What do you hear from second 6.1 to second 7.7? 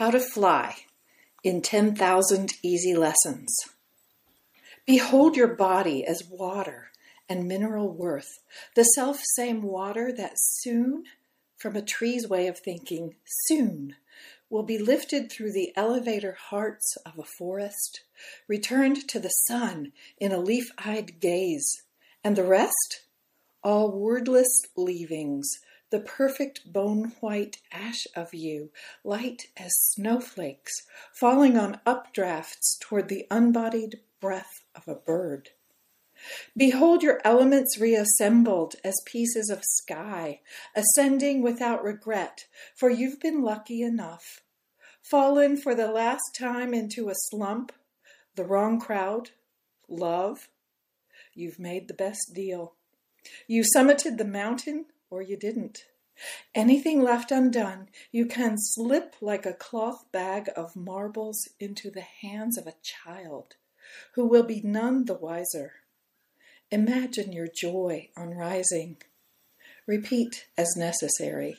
water and